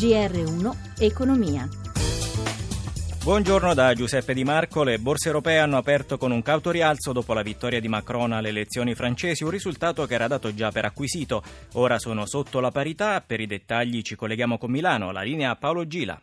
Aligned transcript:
GR1 0.00 0.98
Economia. 0.98 1.68
Buongiorno 3.22 3.74
da 3.74 3.92
Giuseppe 3.92 4.32
Di 4.32 4.44
Marco. 4.44 4.82
Le 4.82 4.98
borse 4.98 5.26
europee 5.26 5.58
hanno 5.58 5.76
aperto 5.76 6.16
con 6.16 6.30
un 6.30 6.40
cauto 6.40 6.70
rialzo 6.70 7.12
dopo 7.12 7.34
la 7.34 7.42
vittoria 7.42 7.80
di 7.80 7.88
Macron 7.88 8.32
alle 8.32 8.48
elezioni 8.48 8.94
francesi, 8.94 9.44
un 9.44 9.50
risultato 9.50 10.06
che 10.06 10.14
era 10.14 10.26
dato 10.26 10.54
già 10.54 10.70
per 10.70 10.86
acquisito. 10.86 11.42
Ora 11.74 11.98
sono 11.98 12.24
sotto 12.24 12.60
la 12.60 12.70
parità. 12.70 13.20
Per 13.20 13.40
i 13.40 13.46
dettagli 13.46 14.00
ci 14.00 14.16
colleghiamo 14.16 14.56
con 14.56 14.70
Milano. 14.70 15.12
La 15.12 15.20
linea 15.20 15.54
Paolo 15.56 15.86
Gila. 15.86 16.18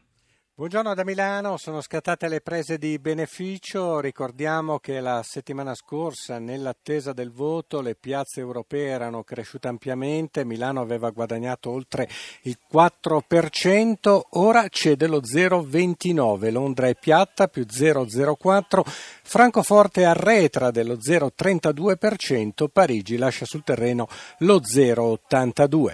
Buongiorno 0.57 0.95
da 0.95 1.03
Milano, 1.03 1.55
sono 1.57 1.81
scattate 1.81 2.27
le 2.27 2.41
prese 2.41 2.79
di 2.79 2.97
beneficio, 2.97 3.99
ricordiamo 3.99 4.79
che 4.79 4.99
la 5.01 5.21
settimana 5.23 5.75
scorsa 5.75 6.39
nell'attesa 6.39 7.13
del 7.13 7.31
voto 7.31 7.79
le 7.79 7.93
piazze 7.93 8.39
europee 8.39 8.87
erano 8.87 9.21
cresciute 9.21 9.67
ampiamente, 9.67 10.43
Milano 10.43 10.81
aveva 10.81 11.11
guadagnato 11.11 11.69
oltre 11.69 12.09
il 12.41 12.57
4%, 12.73 14.19
ora 14.31 14.67
cede 14.69 15.05
lo 15.05 15.21
0,29, 15.21 16.51
Londra 16.51 16.87
è 16.87 16.95
piatta 16.95 17.47
più 17.47 17.63
0,04, 17.63 18.81
Francoforte 19.21 20.05
arretra 20.05 20.71
dello 20.71 20.95
0,32%, 20.95 22.67
Parigi 22.73 23.17
lascia 23.17 23.45
sul 23.45 23.63
terreno 23.63 24.07
lo 24.39 24.59
0,82%. 24.59 25.93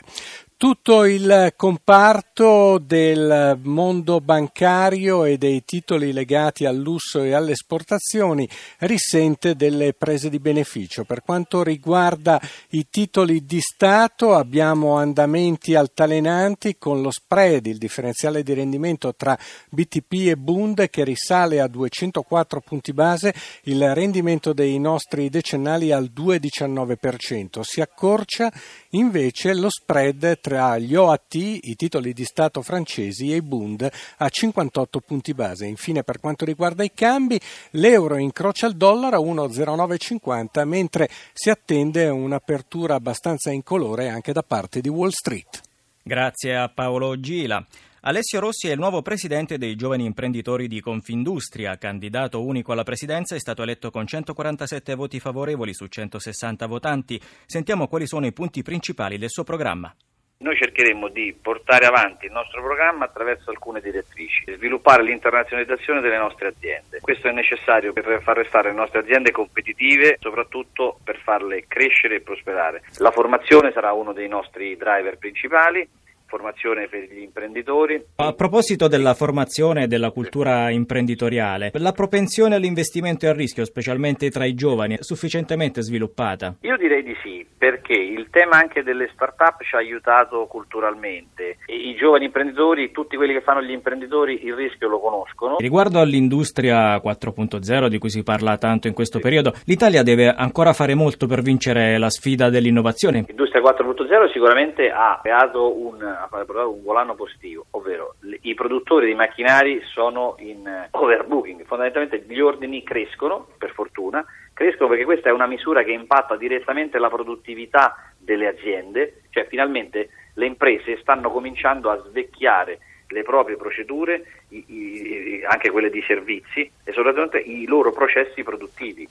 Tutto 0.64 1.04
il 1.04 1.52
comparto 1.58 2.78
del 2.78 3.60
mondo 3.64 4.22
bancario 4.22 5.26
e 5.26 5.38
dei 5.38 5.66
titoli 5.66 6.14
legati 6.14 6.64
al 6.64 6.78
lusso 6.78 7.22
e 7.22 7.34
alle 7.34 7.52
esportazioni 7.52 8.48
risente 8.78 9.58
delle 9.58 9.92
prese 9.92 10.30
di 10.30 10.40
beneficio. 10.40 11.04
Per 11.04 11.22
quanto 11.22 11.64
riguarda 11.64 12.40
i 12.70 12.88
titoli 12.90 13.46
di 13.46 13.60
Stato 13.60 14.36
abbiamo 14.36 14.96
andamenti 14.96 15.76
altalenanti 15.76 16.78
con 16.78 17.02
lo 17.02 17.12
spread, 17.12 17.66
il 17.66 17.78
differenziale 17.78 18.42
di 18.42 18.54
rendimento 18.54 19.14
tra 19.16 19.38
BTP 19.70 20.30
e 20.30 20.38
Bund 20.38 20.90
che 20.90 21.04
risale 21.04 21.60
a 21.60 21.68
204 21.68 22.62
punti 22.62 22.94
base, 22.94 23.34
il 23.64 23.94
rendimento 23.94 24.54
dei 24.54 24.80
nostri 24.80 25.30
decennali 25.30 25.92
al 25.92 26.10
2,19%. 26.16 27.60
Si 27.64 27.82
accorcia 27.82 28.50
invece 28.94 29.54
lo 29.54 29.70
spread 29.70 30.40
tra 30.40 30.78
gli 30.78 30.96
OAT, 30.96 31.36
i 31.36 31.76
titoli 31.76 32.14
di 32.14 32.26
Stato 32.26 32.62
francesi, 32.62 33.32
e 33.32 33.36
i 33.36 33.42
Bund 33.42 33.90
a 34.18 34.30
58 34.30 35.00
punti 35.00 35.34
base. 35.34 35.66
Infine, 35.66 36.04
per 36.04 36.20
quanto 36.20 36.46
riguarda 36.46 36.84
i 36.84 36.92
cambi, 36.94 37.40
l'euro 37.72 38.18
incrocia 38.18 38.68
il 38.68 38.76
dollaro 38.76 39.18
a 39.18 39.20
1,0950, 39.20 40.66
mentre 40.66 41.10
si 41.34 41.50
attende 41.50 42.08
un'apertura 42.08 42.96
abbastanza 42.96 43.52
incolore 43.52 44.10
anche 44.10 44.34
da 44.34 44.44
parte 44.44 44.82
di 44.82 44.90
Wall 44.90 45.10
Street. 45.10 45.62
Grazie 46.02 46.58
a 46.58 46.70
Paolo 46.70 47.20
Gila. 47.20 47.66
Alessio 48.06 48.42
Rossi 48.42 48.68
è 48.68 48.74
il 48.74 48.80
nuovo 48.80 49.02
presidente 49.02 49.58
dei 49.58 49.78
giovani 49.78 50.04
imprenditori 50.04 50.68
di 50.68 50.82
Confindustria. 50.82 51.78
Candidato 51.78 52.44
unico 52.44 52.74
alla 52.74 52.84
presidenza, 52.84 53.34
è 53.34 53.40
stato 53.40 53.64
eletto 53.64 53.92
con 53.92 54.06
147 54.06 54.94
voti 54.96 55.22
favorevoli 55.22 55.74
su 55.74 55.88
160 55.88 56.68
votanti. 56.68 57.18
Sentiamo 57.46 57.88
quali 57.88 58.06
sono 58.06 58.26
i 58.26 58.34
punti 58.34 58.62
principali 58.62 59.18
del 59.18 59.30
suo 59.30 59.46
programma. 59.46 59.96
Noi 60.40 60.58
cercheremo 60.58 61.08
di 61.08 61.34
portare 61.42 61.86
avanti 61.86 62.26
il 62.26 62.34
nostro 62.34 62.62
programma 62.62 63.06
attraverso 63.06 63.50
alcune 63.52 63.80
direttrici, 63.80 64.44
sviluppare 64.54 65.02
l'internazionalizzazione 65.02 66.02
delle 66.02 66.18
nostre 66.18 66.50
aziende. 66.50 67.00
Questo 67.00 67.30
è 67.30 67.32
necessario 67.32 67.94
per 67.94 68.20
far 68.22 68.36
restare 68.36 68.72
le 68.72 68.76
nostre 68.76 69.00
aziende 69.00 69.32
competitive, 69.32 70.18
soprattutto 70.20 71.00
per 71.02 71.22
farle 71.24 71.64
crescere 71.70 72.16
e 72.16 72.20
prosperare. 72.20 72.82
La 72.98 73.12
formazione 73.12 73.72
sarà 73.72 73.94
uno 73.94 74.12
dei 74.12 74.28
nostri 74.28 74.76
driver 74.76 75.18
principali 75.18 75.88
formazione 76.34 76.88
per 76.88 77.08
gli 77.12 77.22
imprenditori. 77.22 78.04
A 78.16 78.34
proposito 78.34 78.88
della 78.88 79.14
formazione 79.14 79.84
e 79.84 79.88
della 79.88 80.10
cultura 80.10 80.72
imprenditoriale, 80.72 81.70
la 81.76 81.92
propensione 81.92 82.56
all'investimento 82.56 83.26
e 83.26 83.30
al 83.30 83.36
rischio, 83.36 83.64
specialmente 83.66 84.32
tra 84.32 84.46
i 84.46 84.56
giovani, 84.56 84.96
è 84.98 85.04
sufficientemente 85.04 85.84
sviluppata? 85.84 86.56
Io 86.62 86.76
direi 86.78 87.04
di 87.04 87.16
sì, 87.22 87.46
perché 87.56 87.94
il 87.94 88.30
tema 88.32 88.58
anche 88.58 88.82
delle 88.82 89.10
start-up 89.14 89.62
ci 89.62 89.76
ha 89.76 89.78
aiutato 89.78 90.48
culturalmente. 90.48 91.58
I 91.68 91.94
giovani 91.96 92.26
imprenditori, 92.26 92.92
tutti 92.92 93.16
quelli 93.16 93.34
che 93.34 93.42
fanno 93.42 93.62
gli 93.62 93.72
imprenditori, 93.72 94.44
il 94.44 94.56
rischio 94.56 94.88
lo 94.90 95.00
conoscono. 95.00 95.58
Riguardo 95.60 96.00
all'industria 96.00 96.96
4.0 96.96 97.88
di 97.88 98.00
cui 98.00 98.10
si 98.10 98.24
parla 98.24 98.58
tanto 98.58 98.88
in 98.88 98.96
questo 98.96 99.20
periodo, 99.20 99.54
l'Italia 99.66 100.02
deve 100.02 100.30
ancora 100.30 100.74
fare 100.74 100.96
molto 100.96 101.28
per 101.28 101.42
vincere 101.42 102.00
la 102.00 102.10
sfida 102.10 102.50
dell'innovazione. 102.50 103.26
L'industria 103.28 103.62
4.0 103.62 104.32
sicuramente 104.32 104.90
ha 104.90 105.20
creato 105.22 105.78
un 105.78 106.00
portato 106.28 106.72
un 106.72 106.84
volano 106.84 107.16
positivo, 107.16 107.66
ovvero 107.72 108.16
i 108.42 108.54
produttori 108.54 109.08
di 109.08 109.16
macchinari 109.16 109.82
sono 109.84 110.36
in 110.40 110.66
eh, 110.66 110.88
overbooking, 110.92 111.66
fondamentalmente 111.66 112.24
gli 112.28 112.40
ordini 112.40 112.84
crescono, 112.84 113.48
per 113.58 113.72
fortuna, 113.72 114.26
crescono 114.54 114.90
perché 114.90 115.06
questa 115.06 115.30
è 115.30 115.32
una 115.32 115.48
misura 115.48 115.84
che 115.84 115.92
impatta 115.92 116.36
direttamente 116.36 117.00
la 117.00 117.10
produttività 117.10 118.14
delle 118.18 118.48
aziende, 118.48 119.22
cioè 119.30 119.48
finalmente 119.48 120.10
le 120.36 120.46
imprese 120.46 120.98
stanno 120.98 121.32
cominciando 121.32 121.90
a 121.90 122.02
svecchiare 122.08 122.80
le 123.08 123.24
proprie 123.24 123.58
procedure, 123.58 124.26
i, 124.50 124.66
i, 124.68 125.44
anche 125.46 125.70
quelle 125.70 125.90
di 125.90 126.04
servizi 126.06 126.70
e 126.84 126.92
soprattutto 126.92 127.38
i 127.38 127.66
loro 127.66 127.92
processi 127.92 128.44
produttivi. 128.44 129.08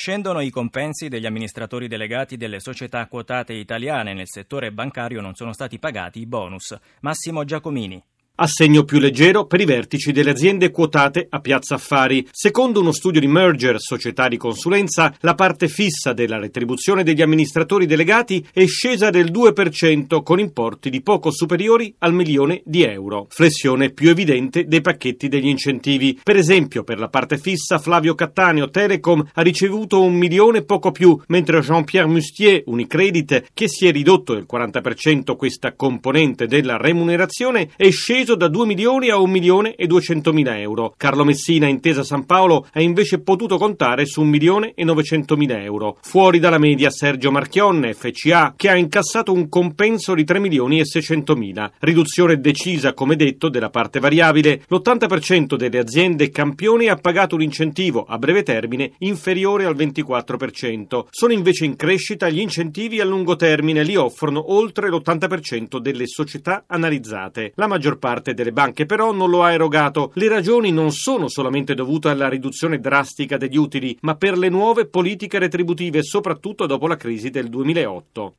Scendono 0.00 0.40
i 0.40 0.48
compensi 0.48 1.08
degli 1.08 1.26
amministratori 1.26 1.86
delegati 1.86 2.38
delle 2.38 2.58
società 2.58 3.06
quotate 3.06 3.52
italiane 3.52 4.14
nel 4.14 4.30
settore 4.30 4.72
bancario 4.72 5.20
non 5.20 5.34
sono 5.34 5.52
stati 5.52 5.78
pagati 5.78 6.20
i 6.20 6.26
bonus. 6.26 6.74
Massimo 7.00 7.44
Giacomini 7.44 8.02
assegno 8.40 8.84
più 8.84 8.98
leggero 8.98 9.46
per 9.46 9.60
i 9.60 9.64
vertici 9.64 10.12
delle 10.12 10.30
aziende 10.30 10.70
quotate 10.70 11.26
a 11.28 11.40
Piazza 11.40 11.74
Affari. 11.74 12.26
Secondo 12.30 12.80
uno 12.80 12.92
studio 12.92 13.20
di 13.20 13.26
Merger, 13.26 13.76
società 13.78 14.28
di 14.28 14.36
consulenza, 14.36 15.14
la 15.20 15.34
parte 15.34 15.68
fissa 15.68 16.12
della 16.12 16.38
retribuzione 16.38 17.02
degli 17.02 17.22
amministratori 17.22 17.86
delegati 17.86 18.44
è 18.52 18.66
scesa 18.66 19.10
del 19.10 19.30
2% 19.30 20.22
con 20.22 20.38
importi 20.38 20.90
di 20.90 21.02
poco 21.02 21.30
superiori 21.30 21.94
al 21.98 22.14
milione 22.14 22.62
di 22.64 22.82
euro. 22.82 23.26
Flessione 23.28 23.90
più 23.90 24.08
evidente 24.08 24.64
dei 24.66 24.80
pacchetti 24.80 25.28
degli 25.28 25.48
incentivi. 25.48 26.18
Per 26.22 26.36
esempio, 26.36 26.82
per 26.82 26.98
la 26.98 27.08
parte 27.08 27.36
fissa 27.36 27.78
Flavio 27.78 28.14
Cattaneo 28.14 28.70
Telecom 28.70 29.22
ha 29.34 29.42
ricevuto 29.42 30.02
un 30.02 30.14
milione 30.14 30.62
poco 30.62 30.90
più, 30.92 31.18
mentre 31.28 31.60
Jean-Pierre 31.60 32.08
Mustier 32.08 32.62
Unicredit, 32.66 33.50
che 33.52 33.68
si 33.68 33.86
è 33.86 33.92
ridotto 33.92 34.32
del 34.34 34.46
40% 34.50 35.36
questa 35.36 35.74
componente 35.74 36.46
della 36.46 36.76
remunerazione, 36.76 37.70
è 37.76 37.90
sceso 37.90 38.29
sceso 38.30 38.34
da 38.34 38.48
2 38.48 38.66
milioni 38.66 39.10
a 39.10 39.18
1 39.18 39.30
milione 39.30 39.74
e 39.74 39.86
200 39.86 40.32
mila 40.32 40.58
euro. 40.58 40.94
Carlo 40.96 41.24
Messina, 41.24 41.66
intesa 41.66 42.02
San 42.02 42.26
Paolo, 42.26 42.66
ha 42.72 42.80
invece 42.80 43.20
potuto 43.20 43.56
contare 43.56 44.06
su 44.06 44.20
1 44.20 44.28
milione 44.28 44.72
e 44.74 44.84
900 44.84 45.36
mila 45.36 45.60
euro. 45.62 45.96
Fuori 46.02 46.38
dalla 46.38 46.58
media 46.58 46.90
Sergio 46.90 47.30
Marchionne, 47.30 47.94
FCA, 47.94 48.54
che 48.56 48.68
ha 48.68 48.76
incassato 48.76 49.32
un 49.32 49.48
compenso 49.48 50.14
di 50.14 50.24
3 50.24 50.38
milioni 50.38 50.80
e 50.80 50.84
600 50.84 51.34
mila. 51.36 51.70
Riduzione 51.78 52.40
decisa, 52.40 52.92
come 52.92 53.16
detto, 53.16 53.48
della 53.48 53.70
parte 53.70 54.00
variabile. 54.00 54.62
L'80% 54.68 55.56
delle 55.56 55.78
aziende 55.78 56.30
campioni 56.30 56.88
ha 56.88 56.96
pagato 56.96 57.34
un 57.34 57.42
incentivo 57.42 58.04
a 58.04 58.18
breve 58.18 58.42
termine 58.42 58.92
inferiore 58.98 59.64
al 59.64 59.76
24%. 59.76 61.06
Sono 61.10 61.32
invece 61.32 61.64
in 61.64 61.76
crescita 61.76 62.28
gli 62.28 62.40
incentivi 62.40 63.00
a 63.00 63.04
lungo 63.04 63.36
termine, 63.36 63.82
li 63.82 63.96
offrono 63.96 64.52
oltre 64.52 64.88
l'80% 64.88 65.78
delle 65.78 66.06
società 66.06 66.64
analizzate. 66.66 67.52
La 67.56 67.66
maggior 67.66 67.98
parte 67.98 68.19
parte 68.20 68.34
delle 68.34 68.52
banche 68.52 68.84
però 68.86 69.12
non 69.12 69.30
lo 69.30 69.42
ha 69.42 69.52
erogato. 69.52 70.12
Le 70.14 70.28
ragioni 70.28 70.70
non 70.70 70.92
sono 70.92 71.28
solamente 71.28 71.74
dovute 71.74 72.08
alla 72.10 72.28
riduzione 72.28 72.78
drastica 72.78 73.36
degli 73.36 73.56
utili, 73.56 73.96
ma 74.02 74.14
per 74.14 74.36
le 74.36 74.48
nuove 74.48 74.86
politiche 74.86 75.38
retributive, 75.38 76.02
soprattutto 76.02 76.66
dopo 76.66 76.86
la 76.86 76.96
crisi 76.96 77.30
del 77.30 77.48
2008. 77.48 78.34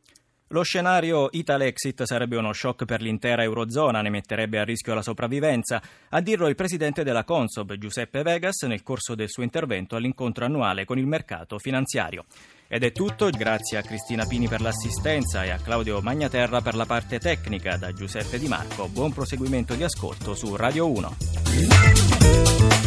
Lo 0.50 0.64
scenario 0.64 1.30
Italexit 1.32 2.04
sarebbe 2.04 2.36
uno 2.36 2.52
shock 2.52 2.84
per 2.84 3.02
l'intera 3.02 3.42
Eurozona, 3.42 4.02
ne 4.02 4.10
metterebbe 4.10 4.60
a 4.60 4.66
rischio 4.66 4.94
la 4.94 5.02
sopravvivenza, 5.02 5.82
a 6.10 6.20
dirlo 6.20 6.50
il 6.50 6.56
presidente 6.56 7.04
della 7.04 7.24
Consob, 7.24 7.78
Giuseppe 7.78 8.22
Vegas, 8.22 8.64
nel 8.64 8.84
corso 8.84 9.16
del 9.16 9.30
suo 9.30 9.44
intervento 9.44 9.96
all'incontro 9.96 10.44
annuale 10.44 10.84
con 10.84 10.98
il 10.98 11.08
mercato 11.08 11.58
finanziario. 11.58 12.26
Ed 12.74 12.84
è 12.84 12.94
tutto, 12.94 13.30
grazie 13.30 13.80
a 13.80 13.82
Cristina 13.82 14.26
Pini 14.26 14.48
per 14.48 14.62
l'assistenza 14.62 15.44
e 15.44 15.50
a 15.50 15.58
Claudio 15.58 16.00
Magnaterra 16.00 16.62
per 16.62 16.76
la 16.76 16.86
parte 16.86 17.20
tecnica, 17.20 17.76
da 17.76 17.92
Giuseppe 17.92 18.40
Di 18.40 18.48
Marco. 18.48 18.88
Buon 18.88 19.12
proseguimento 19.12 19.74
di 19.74 19.84
ascolto 19.84 20.34
su 20.36 20.56
Radio 20.56 20.90
1. 20.90 22.81